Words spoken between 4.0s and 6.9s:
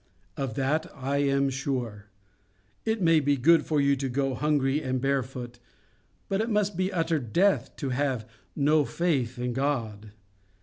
go hungry and bare foot; but it must